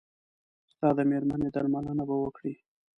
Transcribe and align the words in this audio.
ستا 0.71 0.89
د 0.97 0.99
مېرمنې 1.09 1.49
درملنه 1.55 2.03
به 2.09 2.15
وکړي. 2.23 2.53